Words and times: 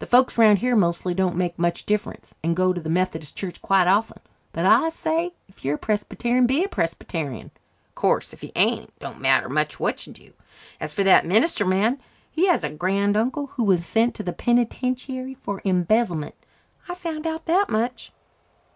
The 0.00 0.06
folks 0.06 0.36
round 0.36 0.58
here 0.58 0.74
mostly 0.74 1.14
don't 1.14 1.36
make 1.36 1.56
much 1.56 1.86
difference 1.86 2.34
and 2.42 2.56
go 2.56 2.72
to 2.72 2.80
the 2.80 2.90
Methodist 2.90 3.36
church 3.36 3.62
quite 3.62 3.86
often. 3.86 4.18
But 4.52 4.66
I 4.66 4.88
say 4.88 5.32
if 5.48 5.64
you 5.64 5.70
are 5.70 5.74
a 5.76 5.78
Presbyterian, 5.78 6.48
be 6.48 6.64
a 6.64 6.68
Presbyterian. 6.68 7.52
Of 7.86 7.94
course, 7.94 8.32
if 8.32 8.42
you 8.42 8.50
ain't, 8.56 8.86
it 8.88 8.98
don't 8.98 9.20
matter 9.20 9.48
much 9.48 9.78
what 9.78 10.08
you 10.08 10.12
do. 10.12 10.32
As 10.80 10.92
for 10.92 11.04
that 11.04 11.24
minister 11.24 11.64
man, 11.64 12.00
he 12.28 12.48
has 12.48 12.64
a 12.64 12.70
grand 12.70 13.16
uncle 13.16 13.46
who 13.54 13.62
was 13.62 13.86
sent 13.86 14.16
to 14.16 14.24
the 14.24 14.32
penitentiary 14.32 15.34
for 15.34 15.62
embezzlement. 15.64 16.34
I 16.88 16.96
found 16.96 17.24
out 17.24 17.46
that 17.46 17.68
much." 17.70 18.10